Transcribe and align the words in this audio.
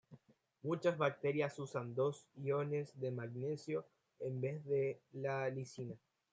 Muchas 0.63 0.97
bacterias 0.97 1.59
usan 1.59 1.93
dos 1.93 2.25
iones 2.37 2.95
magnesio 2.97 3.85
en 4.17 4.41
vez 4.41 4.65
de 4.65 4.99
la 5.13 5.47
lisina. 5.51 5.93